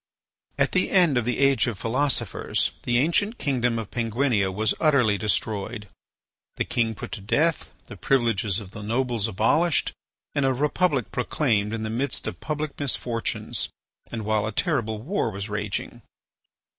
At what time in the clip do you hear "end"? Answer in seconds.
0.89-1.15